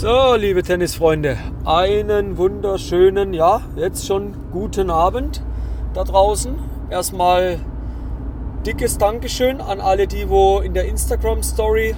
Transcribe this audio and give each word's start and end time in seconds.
So, 0.00 0.34
liebe 0.34 0.62
Tennisfreunde, 0.62 1.36
einen 1.66 2.38
wunderschönen, 2.38 3.34
ja, 3.34 3.60
jetzt 3.76 4.06
schon 4.06 4.32
guten 4.50 4.88
Abend 4.88 5.42
da 5.92 6.04
draußen. 6.04 6.54
Erstmal 6.88 7.58
dickes 8.64 8.96
Dankeschön 8.96 9.60
an 9.60 9.78
alle, 9.78 10.06
die 10.06 10.30
wo 10.30 10.60
in 10.60 10.72
der 10.72 10.86
Instagram 10.86 11.42
Story 11.42 11.94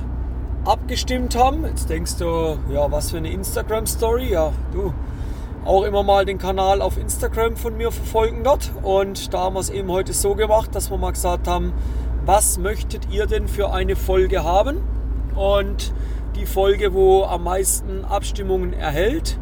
abgestimmt 0.65 1.37
haben. 1.37 1.65
Jetzt 1.65 1.91
denkst 1.91 2.17
du, 2.17 2.59
ja, 2.73 2.91
was 2.91 3.13
für 3.13 3.19
eine 3.19 3.31
Instagram 3.31 3.87
Story? 3.87 4.33
Ja, 4.33 4.53
du 4.73 4.93
auch 5.65 5.85
immer 5.85 6.03
mal 6.03 6.25
den 6.25 6.39
Kanal 6.39 6.83
auf 6.83 6.99
Instagram 6.99 7.55
von 7.55 7.77
mir 7.77 7.93
verfolgen 7.93 8.43
dort. 8.43 8.73
Und 8.83 9.33
da 9.33 9.43
haben 9.43 9.55
wir 9.55 9.61
es 9.61 9.71
eben 9.71 9.93
heute 9.93 10.13
so 10.13 10.35
gemacht, 10.35 10.75
dass 10.75 10.91
wir 10.91 10.99
mal 10.99 11.13
gesagt 11.13 11.47
haben, 11.47 11.73
was 12.27 12.59
möchtet 12.59 13.13
ihr 13.13 13.27
denn 13.27 13.47
für 13.47 13.73
eine 13.73 13.95
Folge 13.95 14.43
haben? 14.43 14.79
Und 15.37 15.93
die 16.37 16.47
Folge, 16.47 16.95
wo 16.95 17.25
am 17.25 17.45
meisten 17.45 18.05
Abstimmungen 18.05 18.73
erhält, 18.73 19.39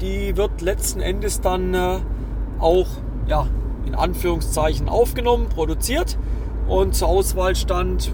die 0.00 0.36
wird 0.36 0.60
letzten 0.60 1.00
Endes 1.00 1.40
dann 1.40 1.74
äh, 1.74 1.98
auch 2.58 2.86
ja, 3.26 3.46
in 3.86 3.94
Anführungszeichen 3.94 4.88
aufgenommen, 4.88 5.48
produziert 5.48 6.18
und 6.68 6.94
zur 6.94 7.08
Auswahl 7.08 7.56
stand 7.56 8.12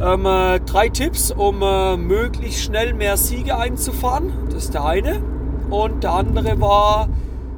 ähm, 0.00 0.26
äh, 0.26 0.60
drei 0.60 0.88
Tipps, 0.88 1.30
um 1.30 1.62
äh, 1.62 1.96
möglichst 1.96 2.62
schnell 2.62 2.94
mehr 2.94 3.16
Siege 3.16 3.56
einzufahren. 3.56 4.32
Das 4.46 4.64
ist 4.64 4.74
der 4.74 4.84
eine. 4.84 5.22
Und 5.68 6.02
der 6.02 6.14
andere 6.14 6.60
war 6.60 7.08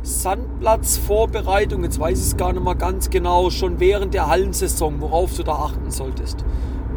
Sandplatzvorbereitung. 0.02 1.84
Jetzt 1.84 2.00
weiß 2.00 2.18
ich 2.18 2.26
es 2.26 2.36
gar 2.36 2.52
nicht 2.52 2.62
mal 2.62 2.74
ganz 2.74 3.10
genau, 3.10 3.50
schon 3.50 3.78
während 3.80 4.12
der 4.12 4.26
Hallensaison, 4.26 5.00
worauf 5.00 5.34
du 5.36 5.44
da 5.44 5.52
achten 5.52 5.90
solltest. 5.90 6.44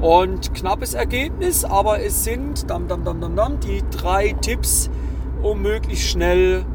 Und 0.02 0.54
knappes 0.54 0.94
Ergebnis, 0.94 1.64
aber 1.64 2.02
es 2.02 2.24
sind 2.24 2.70
dam, 2.70 2.88
dam, 2.88 3.04
dam, 3.04 3.22
dam, 3.22 3.36
dam, 3.36 3.60
die 3.60 3.84
drei 3.92 4.34
Tipps, 4.34 4.90
um 5.42 5.62
möglichst 5.62 6.10
schnell 6.10 6.66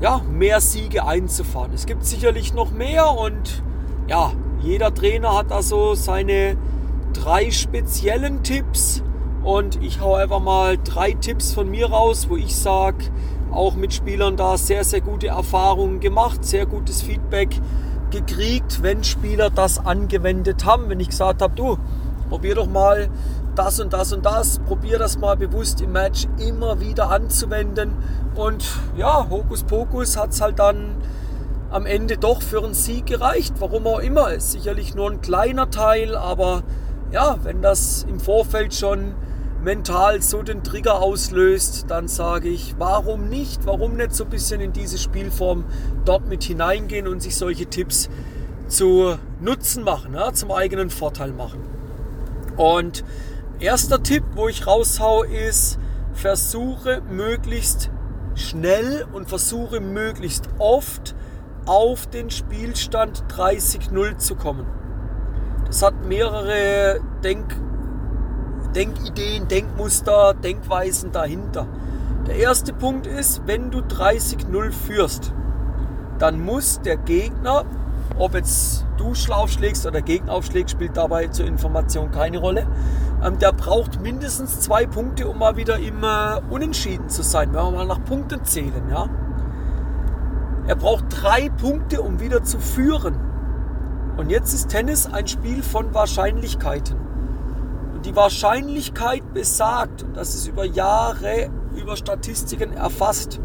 ja, 0.00 0.20
mehr 0.30 0.60
Siege 0.60 1.06
einzufahren. 1.06 1.72
Es 1.74 1.86
gibt 1.86 2.04
sicherlich 2.04 2.54
noch 2.54 2.70
mehr 2.70 3.10
und 3.10 3.62
ja, 4.08 4.32
jeder 4.60 4.94
Trainer 4.94 5.36
hat 5.36 5.50
da 5.50 5.62
so 5.62 5.94
seine 5.94 6.56
drei 7.12 7.50
speziellen 7.50 8.42
Tipps. 8.42 9.02
Und 9.42 9.80
ich 9.82 10.00
hau 10.00 10.14
einfach 10.14 10.40
mal 10.40 10.76
drei 10.76 11.12
Tipps 11.12 11.52
von 11.52 11.70
mir 11.70 11.90
raus, 11.90 12.26
wo 12.28 12.36
ich 12.36 12.56
sage, 12.56 13.04
auch 13.52 13.74
mit 13.76 13.94
Spielern 13.94 14.36
da 14.36 14.58
sehr, 14.58 14.82
sehr 14.84 15.00
gute 15.00 15.28
Erfahrungen 15.28 16.00
gemacht, 16.00 16.44
sehr 16.44 16.66
gutes 16.66 17.00
Feedback 17.00 17.50
gekriegt, 18.10 18.82
wenn 18.82 19.04
Spieler 19.04 19.50
das 19.50 19.78
angewendet 19.78 20.64
haben. 20.64 20.88
Wenn 20.88 21.00
ich 21.00 21.10
gesagt 21.10 21.42
habe, 21.42 21.54
du, 21.54 21.78
probier 22.28 22.54
doch 22.54 22.68
mal 22.68 23.08
das 23.54 23.80
und 23.80 23.92
das 23.92 24.12
und 24.12 24.24
das, 24.24 24.58
probier 24.60 24.98
das 24.98 25.18
mal 25.18 25.36
bewusst 25.36 25.80
im 25.80 25.92
Match 25.92 26.26
immer 26.38 26.80
wieder 26.80 27.10
anzuwenden. 27.10 27.92
Und 28.34 28.64
ja, 28.96 29.28
Hokus 29.30 29.62
Pokus 29.62 30.16
hat 30.16 30.30
es 30.30 30.40
halt 30.40 30.58
dann 30.58 30.96
am 31.70 31.86
Ende 31.86 32.16
doch 32.16 32.42
für 32.42 32.62
einen 32.62 32.74
Sieg 32.74 33.06
gereicht. 33.06 33.54
Warum 33.58 33.86
auch 33.86 34.00
immer. 34.00 34.32
Ist 34.32 34.52
sicherlich 34.52 34.94
nur 34.94 35.10
ein 35.10 35.20
kleiner 35.20 35.70
Teil, 35.70 36.16
aber 36.16 36.62
ja, 37.10 37.36
wenn 37.42 37.62
das 37.62 38.04
im 38.08 38.20
Vorfeld 38.20 38.74
schon 38.74 39.14
mental 39.62 40.22
so 40.22 40.42
den 40.42 40.62
Trigger 40.62 41.00
auslöst, 41.00 41.86
dann 41.88 42.08
sage 42.08 42.48
ich, 42.48 42.76
warum 42.78 43.28
nicht? 43.28 43.66
Warum 43.66 43.96
nicht 43.96 44.14
so 44.14 44.24
ein 44.24 44.30
bisschen 44.30 44.60
in 44.60 44.72
diese 44.72 44.98
Spielform 44.98 45.64
dort 46.04 46.28
mit 46.28 46.44
hineingehen 46.44 47.08
und 47.08 47.20
sich 47.20 47.36
solche 47.36 47.66
Tipps 47.66 48.08
zu 48.68 49.16
Nutzen 49.40 49.82
machen, 49.82 50.14
ja, 50.14 50.32
zum 50.32 50.52
eigenen 50.52 50.90
Vorteil 50.90 51.32
machen? 51.32 51.75
Und 52.56 53.04
erster 53.58 54.02
Tipp, 54.02 54.24
wo 54.34 54.48
ich 54.48 54.66
raushau, 54.66 55.22
ist, 55.22 55.78
versuche 56.14 57.02
möglichst 57.10 57.90
schnell 58.34 59.06
und 59.12 59.28
versuche 59.28 59.80
möglichst 59.80 60.48
oft 60.58 61.14
auf 61.66 62.06
den 62.06 62.30
Spielstand 62.30 63.24
30-0 63.28 64.18
zu 64.18 64.36
kommen. 64.36 64.66
Das 65.66 65.82
hat 65.82 66.06
mehrere 66.06 67.00
Denk 67.22 67.56
Denkideen, 68.74 69.48
Denkmuster, 69.48 70.34
Denkweisen 70.34 71.10
dahinter. 71.10 71.66
Der 72.26 72.36
erste 72.36 72.74
Punkt 72.74 73.06
ist, 73.06 73.42
wenn 73.46 73.70
du 73.70 73.78
30-0 73.78 74.70
führst, 74.70 75.32
dann 76.18 76.40
muss 76.40 76.80
der 76.82 76.98
Gegner 76.98 77.64
ob 78.18 78.34
jetzt 78.34 78.86
du 78.96 79.12
aufschlägst 79.30 79.86
oder 79.86 80.02
Gegner 80.02 80.32
aufschlägt, 80.32 80.70
spielt 80.70 80.96
dabei 80.96 81.28
zur 81.28 81.46
Information 81.46 82.10
keine 82.10 82.38
Rolle. 82.38 82.66
Ähm, 83.22 83.38
der 83.38 83.52
braucht 83.52 84.00
mindestens 84.00 84.60
zwei 84.60 84.86
Punkte, 84.86 85.28
um 85.28 85.38
mal 85.38 85.56
wieder 85.56 85.78
im 85.78 86.02
äh, 86.02 86.40
Unentschieden 86.50 87.08
zu 87.08 87.22
sein, 87.22 87.48
wenn 87.52 87.62
wir 87.62 87.70
mal 87.70 87.86
nach 87.86 88.04
Punkten 88.04 88.44
zählen. 88.44 88.88
Ja? 88.90 89.08
Er 90.66 90.76
braucht 90.76 91.04
drei 91.10 91.48
Punkte, 91.48 92.02
um 92.02 92.20
wieder 92.20 92.42
zu 92.42 92.58
führen. 92.58 93.16
Und 94.16 94.30
jetzt 94.30 94.54
ist 94.54 94.68
Tennis 94.68 95.06
ein 95.06 95.26
Spiel 95.26 95.62
von 95.62 95.94
Wahrscheinlichkeiten. 95.94 96.96
Und 97.94 98.06
die 98.06 98.16
Wahrscheinlichkeit 98.16 99.34
besagt, 99.34 100.02
und 100.02 100.16
das 100.16 100.34
ist 100.34 100.46
über 100.46 100.64
Jahre, 100.64 101.50
über 101.76 101.96
Statistiken 101.96 102.72
erfasst, 102.72 103.40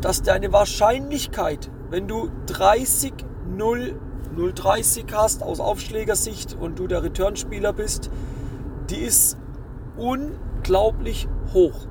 dass 0.00 0.22
deine 0.22 0.52
Wahrscheinlichkeit 0.52 1.70
wenn 1.92 2.08
du 2.08 2.30
30 2.46 3.12
0 3.54 4.00
030 4.34 5.04
hast 5.12 5.42
aus 5.42 5.60
Aufschlägersicht 5.60 6.56
und 6.58 6.78
du 6.78 6.86
der 6.86 7.02
Returnspieler 7.02 7.74
bist, 7.74 8.10
die 8.88 8.96
ist 8.96 9.36
unglaublich 9.98 11.28
hoch. 11.52 11.86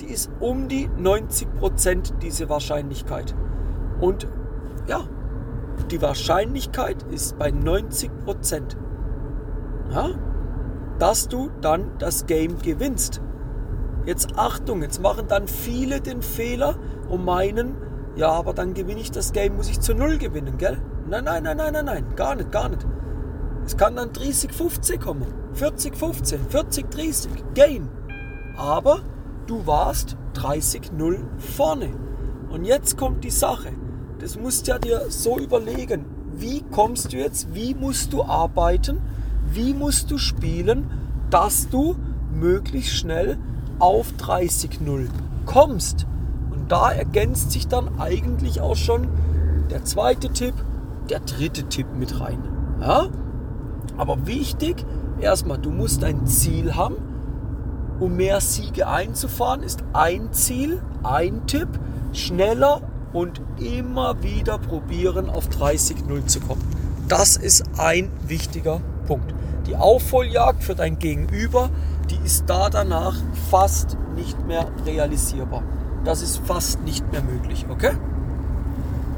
Die 0.00 0.12
ist 0.12 0.30
um 0.40 0.68
die 0.68 0.88
90 0.88 1.54
Prozent 1.54 2.12
diese 2.20 2.50
Wahrscheinlichkeit. 2.50 3.34
Und 3.98 4.28
ja, 4.86 5.00
die 5.90 6.02
Wahrscheinlichkeit 6.02 7.02
ist 7.10 7.38
bei 7.38 7.50
90 7.50 8.10
Prozent, 8.26 8.76
ja, 9.90 10.10
dass 10.98 11.28
du 11.28 11.48
dann 11.62 11.92
das 11.98 12.26
Game 12.26 12.58
gewinnst. 12.58 13.22
Jetzt 14.04 14.36
Achtung, 14.36 14.82
jetzt 14.82 15.00
machen 15.00 15.28
dann 15.28 15.48
viele 15.48 16.02
den 16.02 16.20
Fehler 16.20 16.76
und 17.08 17.24
meinen, 17.24 17.74
ja, 18.16 18.30
aber 18.30 18.52
dann 18.52 18.74
gewinne 18.74 19.00
ich 19.00 19.10
das 19.10 19.32
Game, 19.32 19.56
muss 19.56 19.70
ich 19.70 19.80
zu 19.80 19.94
Null 19.94 20.18
gewinnen, 20.18 20.58
gell? 20.58 20.78
Nein, 21.08 21.24
nein, 21.24 21.42
nein, 21.42 21.56
nein, 21.56 21.72
nein, 21.72 21.84
nein, 21.84 22.04
gar 22.16 22.34
nicht, 22.34 22.50
gar 22.50 22.68
nicht. 22.68 22.86
Es 23.64 23.76
kann 23.76 23.96
dann 23.96 24.12
30, 24.12 24.52
15 24.52 25.00
kommen, 25.00 25.26
40, 25.54 25.96
15, 25.96 26.40
40, 26.48 26.90
30, 26.90 27.30
Game. 27.54 27.88
Aber 28.56 29.00
du 29.46 29.66
warst 29.66 30.16
30, 30.34 30.92
0 30.92 31.24
vorne. 31.38 31.90
Und 32.50 32.64
jetzt 32.64 32.96
kommt 32.96 33.22
die 33.22 33.30
Sache. 33.30 33.72
Das 34.18 34.38
musst 34.38 34.66
du 34.66 34.72
ja 34.72 34.78
dir 34.78 35.02
so 35.08 35.38
überlegen. 35.38 36.04
Wie 36.34 36.62
kommst 36.62 37.12
du 37.12 37.16
jetzt, 37.16 37.54
wie 37.54 37.74
musst 37.74 38.12
du 38.12 38.22
arbeiten, 38.24 39.00
wie 39.52 39.72
musst 39.72 40.10
du 40.10 40.18
spielen, 40.18 40.90
dass 41.30 41.68
du 41.68 41.96
möglichst 42.32 42.96
schnell 42.96 43.38
auf 43.78 44.12
30-0 44.18 45.08
kommst 45.46 46.06
da 46.70 46.90
ergänzt 46.90 47.50
sich 47.50 47.68
dann 47.68 47.98
eigentlich 47.98 48.60
auch 48.60 48.76
schon 48.76 49.08
der 49.70 49.84
zweite 49.84 50.28
Tipp, 50.30 50.54
der 51.08 51.20
dritte 51.20 51.64
Tipp 51.64 51.86
mit 51.96 52.20
rein. 52.20 52.38
Ja? 52.80 53.08
Aber 53.96 54.26
wichtig, 54.26 54.84
erstmal, 55.20 55.58
du 55.58 55.70
musst 55.70 56.04
ein 56.04 56.26
Ziel 56.26 56.76
haben. 56.76 56.96
Um 57.98 58.16
mehr 58.16 58.40
Siege 58.40 58.88
einzufahren, 58.88 59.62
ist 59.62 59.84
ein 59.92 60.32
Ziel, 60.32 60.80
ein 61.02 61.46
Tipp, 61.46 61.68
schneller 62.12 62.80
und 63.12 63.42
immer 63.58 64.22
wieder 64.22 64.58
probieren, 64.58 65.28
auf 65.28 65.48
30-0 65.48 66.26
zu 66.26 66.40
kommen. 66.40 66.62
Das 67.08 67.36
ist 67.36 67.64
ein 67.76 68.10
wichtiger 68.26 68.80
Punkt. 69.06 69.34
Die 69.66 69.76
Aufholjagd 69.76 70.62
für 70.62 70.74
dein 70.74 70.98
Gegenüber, 70.98 71.68
die 72.08 72.18
ist 72.24 72.44
da 72.48 72.70
danach 72.70 73.16
fast 73.50 73.98
nicht 74.14 74.46
mehr 74.46 74.66
realisierbar. 74.86 75.62
Das 76.04 76.22
ist 76.22 76.38
fast 76.38 76.82
nicht 76.82 77.10
mehr 77.12 77.22
möglich, 77.22 77.66
okay? 77.68 77.92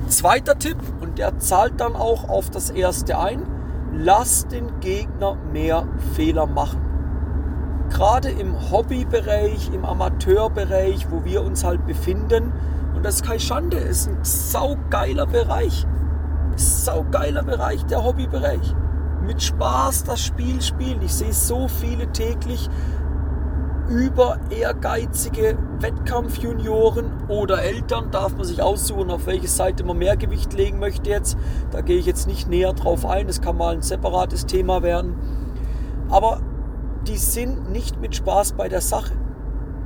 Zweiter 0.09 0.59
Tipp, 0.59 0.77
und 1.01 1.19
der 1.19 1.39
zahlt 1.39 1.81
dann 1.81 1.95
auch 1.95 2.29
auf 2.29 2.51
das 2.51 2.71
erste 2.71 3.19
ein, 3.19 3.43
lass 3.93 4.47
den 4.49 4.81
Gegner 4.81 5.37
mehr 5.53 5.87
Fehler 6.15 6.47
machen. 6.47 6.81
Gerade 7.91 8.31
im 8.31 8.71
Hobbybereich, 8.71 9.71
im 9.73 9.85
Amateurbereich, 9.85 11.07
wo 11.11 11.25
wir 11.25 11.43
uns 11.45 11.63
halt 11.63 11.87
befinden, 11.87 12.53
und 12.95 13.05
das 13.05 13.17
ist 13.17 13.27
keine 13.27 13.41
Schande, 13.41 13.77
ist 13.77 14.09
ein 14.09 14.19
saugeiler 14.23 15.27
Bereich. 15.27 15.87
Saugeiler 16.57 17.43
Bereich, 17.43 17.85
der 17.87 18.05
Hobbybereich. 18.05 18.75
Mit 19.25 19.43
Spaß 19.43 20.05
das 20.05 20.21
Spiel 20.21 20.61
spielen. 20.61 21.01
Ich 21.03 21.15
sehe 21.15 21.33
so 21.33 21.69
viele 21.69 22.11
täglich, 22.13 22.69
über 23.93 24.39
ehrgeizige 24.49 25.59
Wettkampfjunioren 25.81 27.29
oder 27.29 27.63
Eltern 27.63 28.11
darf 28.11 28.35
man 28.35 28.45
sich 28.45 28.63
aussuchen, 28.63 29.11
auf 29.11 29.27
welche 29.27 29.49
Seite 29.49 29.85
man 29.85 29.99
mehr 29.99 30.17
Gewicht 30.17 30.55
legen 30.55 30.79
möchte 30.79 31.11
jetzt. 31.11 31.37
Da 31.71 31.83
gehe 31.83 31.99
ich 31.99 32.07
jetzt 32.07 32.27
nicht 32.27 32.49
näher 32.49 32.73
drauf 32.73 33.05
ein, 33.05 33.27
das 33.27 33.43
kann 33.43 33.59
mal 33.59 33.75
ein 33.75 33.83
separates 33.83 34.47
Thema 34.47 34.83
werden. 34.83 35.15
Aber 36.09 36.41
die 37.07 37.19
sind 37.19 37.71
nicht 37.71 38.01
mit 38.01 38.15
Spaß 38.17 38.53
bei 38.53 38.69
der 38.69 38.81
Sache. 38.81 39.13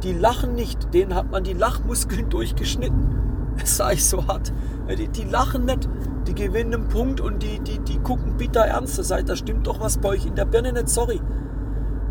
die 0.02 0.12
lachen 0.12 0.54
nicht, 0.54 0.94
denen 0.94 1.14
hat 1.14 1.32
man 1.32 1.42
die 1.42 1.54
Lachmuskeln 1.54 2.28
durchgeschnitten. 2.30 3.54
Sage 3.64 3.94
ich 3.94 4.04
so 4.04 4.26
hart. 4.28 4.52
Die, 4.88 5.08
die, 5.08 5.24
lachen 5.24 5.64
nicht, 5.64 5.88
die 6.28 6.34
gewinnen 6.34 6.74
einen 6.74 6.88
Punkt 6.88 7.20
und 7.20 7.42
die, 7.42 7.58
die, 7.58 7.80
die 7.80 7.98
gucken 7.98 8.36
bitter 8.36 8.60
ernst. 8.60 8.98
Das 8.98 9.10
heißt, 9.10 9.28
da 9.28 9.34
stimmt 9.34 9.66
doch 9.66 9.80
was 9.80 9.98
bei 9.98 10.10
euch 10.10 10.26
in 10.26 10.36
der 10.36 10.44
Birne 10.44 10.72
nicht, 10.72 10.90
sorry. 10.90 11.20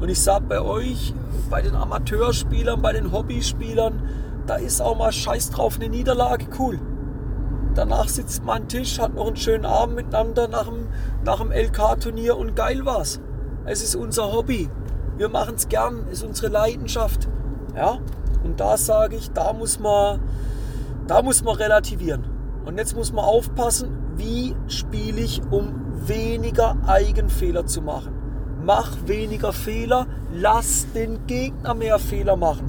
Und 0.05 0.11
ich 0.11 0.21
sage 0.21 0.45
bei 0.47 0.61
euch, 0.61 1.15
bei 1.49 1.63
den 1.63 1.73
Amateurspielern, 1.73 2.79
bei 2.79 2.93
den 2.93 3.11
Hobbyspielern, 3.11 4.07
da 4.45 4.53
ist 4.53 4.79
auch 4.79 4.95
mal 4.95 5.11
Scheiß 5.11 5.49
drauf, 5.49 5.77
eine 5.77 5.89
Niederlage, 5.89 6.45
cool. 6.59 6.79
Danach 7.73 8.07
sitzt 8.07 8.45
man 8.45 8.61
am 8.61 8.67
Tisch, 8.67 8.99
hat 8.99 9.15
noch 9.15 9.25
einen 9.25 9.35
schönen 9.35 9.65
Abend 9.65 9.95
miteinander 9.95 10.47
nach 10.47 10.65
dem, 10.65 10.89
nach 11.23 11.39
dem 11.39 11.51
LK-Turnier 11.51 12.37
und 12.37 12.55
geil 12.55 12.85
war's. 12.85 13.19
Es 13.65 13.81
ist 13.81 13.95
unser 13.95 14.31
Hobby. 14.31 14.69
Wir 15.17 15.29
machen 15.29 15.55
es 15.55 15.69
gern, 15.69 16.07
ist 16.11 16.23
unsere 16.23 16.49
Leidenschaft. 16.49 17.27
Ja? 17.75 17.97
Und 18.43 18.59
da 18.59 18.77
sage 18.77 19.15
ich, 19.15 19.31
da 19.31 19.53
muss 19.53 19.79
man, 19.79 20.19
da 21.07 21.23
muss 21.23 21.43
man 21.43 21.55
relativieren. 21.55 22.25
Und 22.63 22.77
jetzt 22.77 22.95
muss 22.95 23.11
man 23.11 23.25
aufpassen, 23.25 23.89
wie 24.17 24.55
spiele 24.67 25.21
ich, 25.21 25.41
um 25.49 25.73
weniger 26.05 26.77
Eigenfehler 26.85 27.65
zu 27.65 27.81
machen. 27.81 28.14
Mach 28.65 28.89
weniger 29.05 29.53
Fehler, 29.53 30.07
lass 30.33 30.87
den 30.95 31.27
Gegner 31.27 31.75
mehr 31.75 31.99
Fehler 31.99 32.35
machen. 32.35 32.65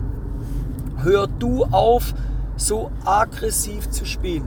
Hör 1.03 1.27
du 1.27 1.65
auf, 1.65 2.13
so 2.59 2.91
aggressiv 3.07 3.89
zu 3.89 4.05
spielen. 4.05 4.45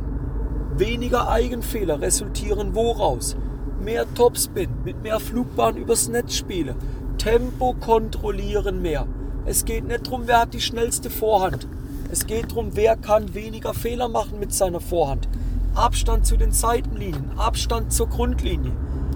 Weniger 0.77 1.27
Eigenfehler 1.27 2.01
resultieren 2.01 2.75
woraus? 2.75 3.35
Mehr 3.83 4.05
Topspin, 4.13 4.69
mit 4.85 5.01
mehr 5.01 5.19
Flugbahn 5.19 5.75
übers 5.77 6.07
Netz 6.07 6.35
spiele. 6.35 6.75
Tempo 7.17 7.73
kontrollieren 7.73 8.83
mehr. 8.83 9.07
Es 9.47 9.65
geht 9.65 9.87
nicht 9.87 10.05
darum, 10.05 10.23
wer 10.27 10.41
hat 10.41 10.53
die 10.53 10.61
schnellste 10.61 11.09
Vorhand. 11.09 11.67
Es 12.11 12.27
geht 12.27 12.51
darum, 12.51 12.75
wer 12.75 12.95
kann 12.95 13.33
weniger 13.33 13.73
Fehler 13.73 14.07
machen 14.07 14.39
mit 14.39 14.53
seiner 14.53 14.81
Vorhand. 14.81 15.27
Abstand 15.73 16.27
zu 16.27 16.37
den 16.37 16.51
Seitenlinien, 16.51 17.31
Abstand 17.37 17.91
zur 17.91 18.07
Grundlinie. 18.07 18.71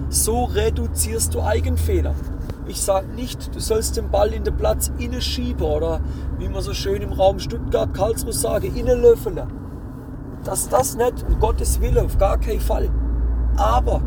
So 0.08 0.44
reduzierst 0.44 1.34
du 1.34 1.42
Eigenfehler. 1.42 2.14
Ich 2.66 2.80
sage 2.80 3.08
nicht, 3.08 3.54
du 3.54 3.60
sollst 3.60 3.96
den 3.96 4.10
Ball 4.10 4.32
in 4.32 4.44
den 4.44 4.56
Platz 4.56 4.90
inne 4.98 5.20
schieben 5.20 5.66
oder 5.66 6.00
wie 6.38 6.48
man 6.48 6.62
so 6.62 6.72
schön 6.72 7.02
im 7.02 7.12
Raum 7.12 7.38
Stuttgart, 7.38 7.92
Karlsruhe 7.92 8.32
sage, 8.32 8.68
inne 8.68 8.94
löffeln. 8.94 9.42
Das 10.44 10.68
das 10.68 10.96
nicht, 10.96 11.24
um 11.28 11.40
Gottes 11.40 11.80
Willen, 11.80 12.06
auf 12.06 12.18
gar 12.18 12.38
keinen 12.38 12.60
Fall. 12.60 12.90
Aber, 13.56 14.00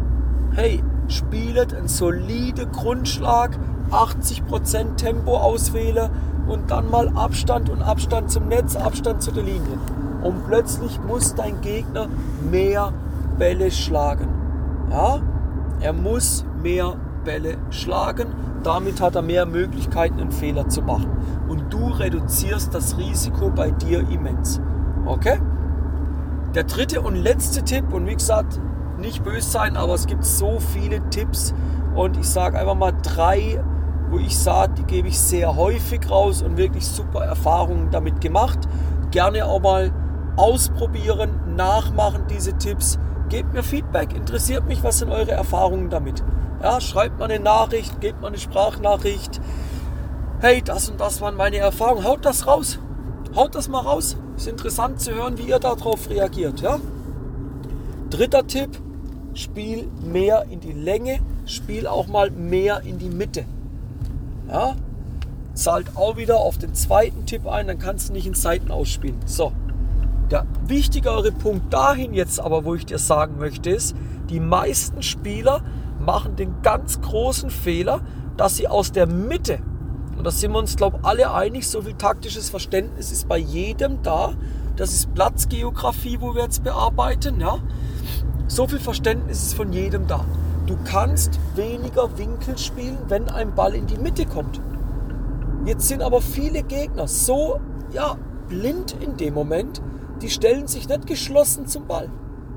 hey, 0.53 0.83
spielet 1.07 1.73
einen 1.73 1.87
soliden 1.87 2.71
Grundschlag, 2.71 3.57
80% 3.91 4.95
Tempo 4.95 5.37
auswählen 5.37 6.09
und 6.47 6.71
dann 6.71 6.89
mal 6.89 7.09
Abstand 7.09 7.69
und 7.69 7.81
Abstand 7.81 8.31
zum 8.31 8.47
Netz, 8.47 8.75
Abstand 8.75 9.21
zu 9.21 9.31
der 9.31 9.43
Linie. 9.43 9.77
Und 10.23 10.47
plötzlich 10.47 10.99
muss 11.01 11.35
dein 11.35 11.61
Gegner 11.61 12.07
mehr 12.49 12.91
Bälle 13.37 13.71
schlagen. 13.71 14.27
Ja, 14.89 15.21
er 15.79 15.93
muss 15.93 16.45
mehr 16.61 16.95
Bälle 17.23 17.57
schlagen. 17.69 18.27
Damit 18.63 19.01
hat 19.01 19.15
er 19.15 19.21
mehr 19.21 19.45
Möglichkeiten, 19.45 20.19
einen 20.19 20.31
Fehler 20.31 20.67
zu 20.67 20.81
machen. 20.81 21.09
Und 21.47 21.71
du 21.71 21.87
reduzierst 21.87 22.73
das 22.73 22.97
Risiko 22.97 23.49
bei 23.49 23.71
dir 23.71 23.99
immens. 24.09 24.59
Okay? 25.05 25.39
Der 26.55 26.63
dritte 26.63 27.01
und 27.01 27.15
letzte 27.15 27.63
Tipp, 27.63 27.93
und 27.93 28.07
wie 28.07 28.15
gesagt, 28.15 28.59
nicht 28.97 29.23
böse 29.23 29.49
sein, 29.49 29.77
aber 29.77 29.93
es 29.93 30.07
gibt 30.07 30.25
so 30.25 30.59
viele 30.59 31.07
Tipps. 31.09 31.53
Und 31.95 32.17
ich 32.17 32.27
sage 32.27 32.57
einfach 32.57 32.75
mal 32.75 32.93
drei, 33.03 33.63
wo 34.09 34.17
ich 34.17 34.37
sage, 34.37 34.73
die 34.77 34.83
gebe 34.83 35.07
ich 35.07 35.19
sehr 35.19 35.55
häufig 35.55 36.09
raus 36.09 36.41
und 36.41 36.57
wirklich 36.57 36.87
super 36.87 37.23
Erfahrungen 37.23 37.89
damit 37.91 38.21
gemacht. 38.21 38.59
Gerne 39.11 39.45
auch 39.45 39.61
mal 39.61 39.91
ausprobieren, 40.35 41.55
nachmachen 41.55 42.23
diese 42.29 42.53
Tipps. 42.53 42.99
Gebt 43.29 43.53
mir 43.53 43.63
Feedback, 43.63 44.13
interessiert 44.15 44.67
mich, 44.67 44.83
was 44.83 44.99
sind 44.99 45.11
eure 45.11 45.31
Erfahrungen 45.31 45.89
damit. 45.89 46.23
Ja, 46.61 46.79
schreibt 46.79 47.19
mal 47.19 47.25
eine 47.29 47.43
Nachricht, 47.43 47.99
gebt 47.99 48.21
mal 48.21 48.27
eine 48.27 48.37
Sprachnachricht. 48.37 49.41
Hey, 50.39 50.61
das 50.61 50.89
und 50.89 51.01
das 51.01 51.19
waren 51.19 51.35
meine 51.35 51.57
Erfahrungen. 51.57 52.05
Haut 52.05 52.23
das 52.25 52.47
raus. 52.47 52.79
Haut 53.35 53.55
das 53.55 53.67
mal 53.67 53.81
raus. 53.81 54.17
Ist 54.37 54.47
interessant 54.47 55.01
zu 55.01 55.13
hören, 55.13 55.37
wie 55.37 55.49
ihr 55.49 55.59
darauf 55.59 56.09
reagiert. 56.09 56.61
Ja? 56.61 56.79
Dritter 58.09 58.47
Tipp, 58.47 58.69
spiel 59.33 59.87
mehr 60.03 60.45
in 60.49 60.59
die 60.59 60.73
Länge, 60.73 61.19
spiel 61.45 61.85
auch 61.87 62.07
mal 62.07 62.31
mehr 62.31 62.81
in 62.81 62.97
die 62.97 63.09
Mitte. 63.09 63.45
Ja? 64.47 64.75
Zahlt 65.53 65.97
auch 65.97 66.17
wieder 66.17 66.37
auf 66.37 66.57
den 66.57 66.73
zweiten 66.75 67.25
Tipp 67.25 67.47
ein, 67.47 67.67
dann 67.67 67.79
kannst 67.79 68.09
du 68.09 68.13
nicht 68.13 68.27
in 68.27 68.35
Seiten 68.35 68.71
ausspielen. 68.71 69.19
So. 69.25 69.51
Der 70.31 70.45
wichtigere 70.65 71.31
Punkt 71.31 71.73
dahin 71.73 72.13
jetzt 72.13 72.39
aber, 72.39 72.65
wo 72.65 72.75
ich 72.75 72.85
dir 72.85 72.99
sagen 72.99 73.37
möchte, 73.39 73.69
ist, 73.69 73.95
die 74.29 74.39
meisten 74.39 75.01
Spieler 75.01 75.61
machen 75.99 76.35
den 76.35 76.61
ganz 76.61 77.01
großen 77.01 77.49
Fehler, 77.49 78.01
dass 78.35 78.57
sie 78.57 78.67
aus 78.67 78.91
der 78.91 79.07
Mitte 79.07 79.59
und 80.17 80.23
da 80.23 80.31
sind 80.31 80.51
wir 80.51 80.59
uns, 80.59 80.75
glaube 80.75 80.97
ich, 80.99 81.05
alle 81.05 81.31
einig, 81.31 81.67
so 81.67 81.81
viel 81.81 81.93
taktisches 81.93 82.49
Verständnis 82.49 83.11
ist 83.11 83.27
bei 83.27 83.37
jedem 83.37 84.01
da. 84.01 84.33
Das 84.75 84.91
ist 84.91 85.13
Platzgeografie, 85.13 86.17
wo 86.19 86.33
wir 86.33 86.43
jetzt 86.43 86.63
bearbeiten. 86.63 87.39
Ja? 87.39 87.59
So 88.47 88.67
viel 88.67 88.79
Verständnis 88.79 89.43
ist 89.43 89.53
von 89.53 89.71
jedem 89.71 90.07
da. 90.07 90.25
Du 90.65 90.75
kannst 90.85 91.39
weniger 91.55 92.17
Winkel 92.17 92.57
spielen, 92.57 92.97
wenn 93.07 93.29
ein 93.29 93.53
Ball 93.53 93.75
in 93.75 93.85
die 93.85 93.97
Mitte 93.97 94.25
kommt. 94.25 94.59
Jetzt 95.65 95.87
sind 95.87 96.01
aber 96.01 96.19
viele 96.19 96.63
Gegner 96.63 97.07
so 97.07 97.59
ja, 97.93 98.15
blind 98.49 98.95
in 98.99 99.17
dem 99.17 99.33
Moment, 99.35 99.81
die 100.21 100.29
stellen 100.29 100.67
sich 100.67 100.87
nicht 100.87 101.07
geschlossen 101.07 101.67
zum 101.67 101.87
Ball. 101.87 102.09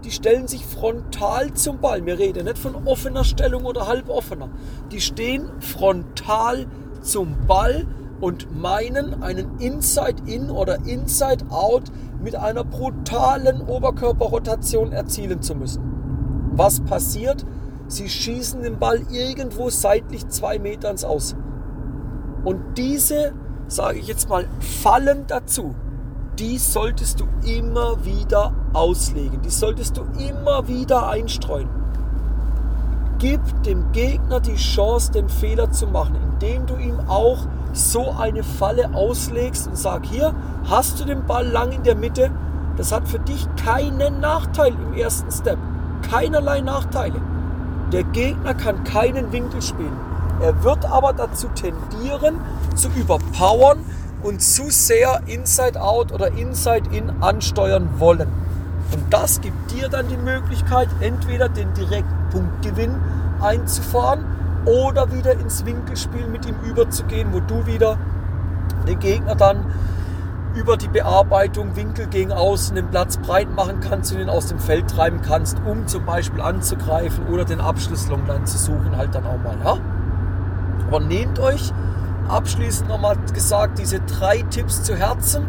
Die 0.05 0.11
stellen 0.11 0.49
sich 0.49 0.65
frontal 0.65 1.53
zum 1.53 1.79
Ball. 1.79 2.05
Wir 2.07 2.19
reden 2.19 2.47
nicht 2.47 2.59
von 2.59 2.75
offener 2.87 3.25
Stellung 3.25 3.65
oder 3.65 3.87
halboffener. 3.87 4.49
Die 4.91 5.01
stehen 5.01 5.51
frontal 5.61 6.67
zum 7.03 7.47
Ball 7.47 7.87
und 8.21 8.61
meinen, 8.61 9.23
einen 9.23 9.59
Inside-In 9.59 10.51
oder 10.51 10.79
Inside-Out 10.87 11.85
mit 12.23 12.37
einer 12.37 12.65
brutalen 12.65 13.63
Oberkörperrotation 13.63 14.93
erzielen 14.93 15.43
zu 15.43 15.55
müssen. 15.55 15.83
Was 16.53 16.81
passiert? 16.81 17.45
Sie 17.89 18.09
schießen 18.09 18.63
den 18.63 18.79
Ball 18.79 19.01
irgendwo 19.11 19.71
seitlich 19.71 20.29
zwei 20.29 20.59
Meter 20.59 20.91
ins 20.91 21.05
Aus. 21.05 21.35
Und 22.45 22.79
diese, 22.79 23.33
sage 23.69 23.99
ich 23.99 24.07
jetzt 24.07 24.29
mal, 24.29 24.47
Fallen 24.61 25.25
dazu, 25.27 25.75
die 26.41 26.57
solltest 26.57 27.21
du 27.21 27.27
immer 27.45 28.03
wieder 28.05 28.53
auslegen. 28.73 29.43
Die 29.43 29.51
solltest 29.51 29.99
du 29.99 30.03
immer 30.19 30.67
wieder 30.67 31.09
einstreuen. 31.09 31.69
Gib 33.19 33.41
dem 33.65 33.93
Gegner 33.93 34.41
die 34.41 34.57
Chance, 34.57 35.13
den 35.13 35.29
Fehler 35.29 35.71
zu 35.71 35.87
machen, 35.87 36.17
indem 36.33 36.65
du 36.65 36.77
ihm 36.77 36.99
auch 37.09 37.47
so 37.75 38.13
eine 38.19 38.43
Falle 38.43 38.95
auslegst 38.95 39.69
und 39.69 39.77
sag, 39.77 40.07
hier 40.07 40.35
hast 40.65 40.99
du 40.99 41.05
den 41.05 41.27
Ball 41.27 41.47
lang 41.47 41.73
in 41.73 41.83
der 41.83 41.95
Mitte. 41.95 42.31
Das 42.79 42.91
hat 42.91 43.07
für 43.07 43.19
dich 43.19 43.47
keinen 43.63 44.21
Nachteil 44.21 44.73
im 44.73 44.95
ersten 44.95 45.31
Step. 45.31 45.59
Keinerlei 46.11 46.63
Nachteile. 46.63 47.21
Der 47.93 48.05
Gegner 48.05 48.55
kann 48.55 48.83
keinen 48.85 49.31
Winkel 49.31 49.61
spielen. 49.61 49.99
Er 50.41 50.65
wird 50.65 50.87
aber 50.87 51.13
dazu 51.13 51.49
tendieren, 51.49 52.41
zu 52.75 52.89
überpowern 52.97 53.85
und 54.23 54.43
zu 54.43 54.71
sehr 54.71 55.21
Inside-Out 55.27 56.13
oder 56.13 56.33
Inside-In 56.33 57.23
ansteuern 57.23 57.89
wollen. 57.99 58.29
Und 58.93 59.05
das 59.11 59.41
gibt 59.41 59.71
dir 59.73 59.89
dann 59.89 60.09
die 60.09 60.17
Möglichkeit, 60.17 60.89
entweder 61.01 61.49
den 61.49 61.73
direkten 61.75 62.29
Punktgewinn 62.31 62.97
einzufahren 63.41 64.25
oder 64.65 65.13
wieder 65.13 65.33
ins 65.33 65.65
Winkelspiel 65.65 66.27
mit 66.27 66.47
ihm 66.47 66.57
überzugehen, 66.65 67.29
wo 67.33 67.41
du 67.41 67.67
wieder 67.67 67.99
den 68.87 68.99
Gegner 68.99 69.35
dann 69.35 69.65
über 70.55 70.77
die 70.77 70.89
Bearbeitung 70.89 71.77
Winkel 71.77 72.07
gegen 72.09 72.33
außen 72.33 72.75
den 72.75 72.89
Platz 72.89 73.17
breit 73.19 73.55
machen 73.55 73.81
kannst 73.81 74.13
und 74.13 74.21
ihn 74.21 74.29
aus 74.29 74.47
dem 74.47 74.59
Feld 74.59 74.91
treiben 74.91 75.21
kannst, 75.23 75.59
um 75.65 75.87
zum 75.87 76.05
Beispiel 76.05 76.41
anzugreifen 76.41 77.29
oder 77.29 77.45
den 77.45 77.61
Abschluss 77.61 78.09
Longline 78.09 78.45
zu 78.45 78.59
suchen, 78.59 78.97
halt 78.97 79.15
dann 79.15 79.25
auch 79.27 79.39
mal. 79.39 79.57
Ja? 79.65 79.77
Aber 80.89 81.01
nehmt 81.01 81.39
euch 81.39 81.73
abschließend 82.31 82.89
nochmal 82.89 83.17
gesagt 83.35 83.79
diese 83.79 84.01
drei 84.01 84.43
Tipps 84.43 84.83
zu 84.83 84.97
Herzen. 84.97 85.47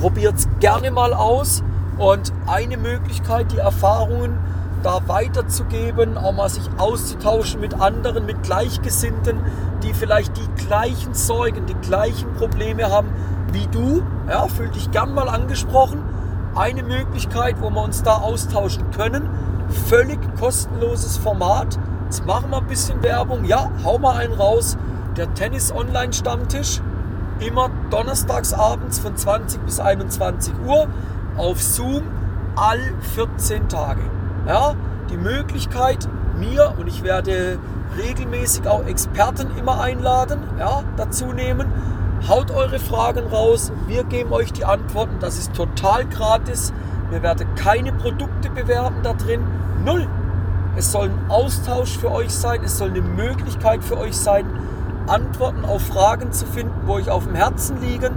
Probiert 0.00 0.36
es 0.36 0.48
gerne 0.60 0.90
mal 0.90 1.14
aus 1.14 1.62
und 1.98 2.32
eine 2.46 2.76
Möglichkeit, 2.76 3.52
die 3.52 3.58
Erfahrungen 3.58 4.38
da 4.82 5.00
weiterzugeben, 5.08 6.18
auch 6.18 6.32
mal 6.32 6.48
sich 6.48 6.68
auszutauschen 6.78 7.60
mit 7.60 7.80
anderen, 7.80 8.26
mit 8.26 8.42
Gleichgesinnten, 8.42 9.40
die 9.82 9.94
vielleicht 9.94 10.36
die 10.36 10.64
gleichen 10.64 11.14
Sorgen, 11.14 11.66
die 11.66 11.74
gleichen 11.74 12.34
Probleme 12.34 12.90
haben 12.90 13.08
wie 13.52 13.66
du. 13.66 14.02
Ja, 14.28 14.46
fühl 14.48 14.68
dich 14.68 14.90
gern 14.90 15.14
mal 15.14 15.28
angesprochen. 15.28 16.02
Eine 16.54 16.82
Möglichkeit, 16.82 17.56
wo 17.60 17.70
wir 17.70 17.82
uns 17.82 18.02
da 18.02 18.16
austauschen 18.18 18.90
können. 18.90 19.28
Völlig 19.88 20.18
kostenloses 20.38 21.16
Format. 21.16 21.78
Jetzt 22.04 22.24
machen 22.24 22.50
wir 22.50 22.58
ein 22.58 22.66
bisschen 22.66 23.02
Werbung. 23.02 23.44
Ja, 23.44 23.70
hau 23.84 23.98
mal 23.98 24.16
einen 24.16 24.34
raus. 24.34 24.76
Der 25.16 25.32
Tennis 25.32 25.72
Online 25.72 26.12
Stammtisch. 26.12 26.82
immer 27.40 27.70
donnerstags 27.90 28.52
abends 28.52 28.98
von 28.98 29.16
20 29.16 29.60
bis 29.62 29.80
21 29.80 30.54
Uhr 30.66 30.88
auf 31.38 31.62
Zoom 31.62 32.02
all 32.54 32.80
14 33.14 33.68
Tage. 33.68 34.02
Ja, 34.46 34.74
die 35.10 35.16
Möglichkeit, 35.16 36.06
mir 36.38 36.74
und 36.78 36.86
ich 36.86 37.02
werde 37.02 37.58
regelmäßig 37.96 38.66
auch 38.68 38.84
Experten 38.86 39.56
immer 39.58 39.80
einladen, 39.80 40.40
ja, 40.58 40.82
dazu 40.96 41.32
nehmen. 41.32 41.66
Haut 42.28 42.50
eure 42.50 42.78
Fragen 42.78 43.26
raus, 43.28 43.72
wir 43.86 44.04
geben 44.04 44.32
euch 44.32 44.52
die 44.52 44.66
Antworten. 44.66 45.16
Das 45.20 45.38
ist 45.38 45.54
total 45.54 46.04
gratis. 46.06 46.74
Wir 47.10 47.22
werden 47.22 47.46
keine 47.54 47.92
Produkte 47.92 48.50
bewerben 48.50 48.96
da 49.02 49.14
drin. 49.14 49.46
Null. 49.82 50.06
Es 50.76 50.92
soll 50.92 51.08
ein 51.08 51.30
Austausch 51.30 51.96
für 51.96 52.10
euch 52.10 52.34
sein, 52.34 52.60
es 52.62 52.76
soll 52.76 52.90
eine 52.90 53.00
Möglichkeit 53.00 53.82
für 53.82 53.96
euch 53.96 54.14
sein, 54.14 54.44
Antworten 55.06 55.64
auf 55.64 55.82
Fragen 55.82 56.32
zu 56.32 56.46
finden, 56.46 56.86
wo 56.86 56.94
euch 56.94 57.10
auf 57.10 57.24
dem 57.24 57.34
Herzen 57.34 57.80
liegen. 57.80 58.12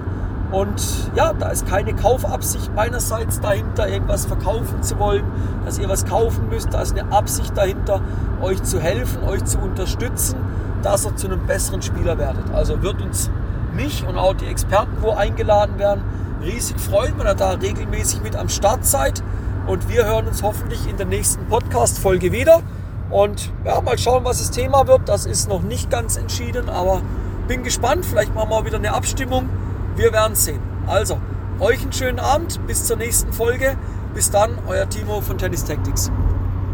Und 0.52 1.12
ja, 1.16 1.34
da 1.34 1.50
ist 1.50 1.68
keine 1.68 1.94
Kaufabsicht 1.94 2.74
meinerseits 2.74 3.40
dahinter, 3.40 3.88
irgendwas 3.88 4.26
verkaufen 4.26 4.82
zu 4.82 4.98
wollen, 4.98 5.24
dass 5.64 5.78
ihr 5.78 5.88
was 5.88 6.06
kaufen 6.06 6.50
müsst. 6.50 6.74
Da 6.74 6.82
ist 6.82 6.98
eine 6.98 7.12
Absicht 7.12 7.56
dahinter, 7.56 8.02
euch 8.42 8.64
zu 8.64 8.80
helfen, 8.80 9.24
euch 9.24 9.44
zu 9.46 9.60
unterstützen, 9.60 10.38
dass 10.82 11.06
ihr 11.06 11.16
zu 11.16 11.28
einem 11.28 11.46
besseren 11.46 11.84
Spieler 11.84 12.18
werdet. 12.18 12.52
Also 12.52 12.82
wird 12.82 13.02
uns 13.02 13.30
mich 13.76 14.04
und 14.08 14.18
auch 14.18 14.34
die 14.34 14.48
Experten, 14.48 14.98
wo 15.02 15.12
eingeladen 15.12 15.78
werden, 15.78 16.04
riesig 16.42 16.80
freuen, 16.80 17.14
wenn 17.20 17.28
ihr 17.28 17.36
da 17.36 17.52
regelmäßig 17.52 18.24
mit 18.24 18.36
am 18.36 18.50
Start 18.50 18.86
seid. 18.86 19.22
Und 19.68 19.88
wir 19.88 20.06
hören 20.06 20.28
uns 20.28 20.42
hoffentlich 20.42 20.90
in 20.90 20.98
der 20.98 21.06
nächsten 21.06 21.46
Podcast-Folge 21.46 22.32
wieder. 22.32 22.64
Und 23.10 23.52
ja, 23.66 23.82
mal 23.82 23.98
schauen, 23.98 24.24
was 24.24 24.40
das 24.40 24.52
Thema 24.52 24.88
wird. 24.88 25.10
Das 25.10 25.26
ist 25.26 25.50
noch 25.50 25.62
nicht 25.62 25.90
ganz 25.90 26.18
entschieden, 26.18 26.70
aber 26.70 27.02
bin 27.48 27.64
gespannt. 27.64 28.06
Vielleicht 28.06 28.36
machen 28.36 28.50
wir 28.50 28.66
wieder 28.66 28.78
eine 28.78 28.94
Abstimmung. 28.94 29.50
Wir 29.96 30.14
werden 30.14 30.36
sehen. 30.36 30.62
Also, 30.88 31.20
euch 31.60 31.82
einen 31.82 31.94
schönen 31.94 32.20
Abend. 32.20 32.66
Bis 32.68 32.86
zur 32.86 32.98
nächsten 32.98 33.34
Folge. 33.34 33.78
Bis 34.14 34.32
dann, 34.32 34.58
euer 34.68 34.88
Timo 34.90 35.22
von 35.22 35.38
Tennis 35.38 35.66
Tactics. 35.66 36.12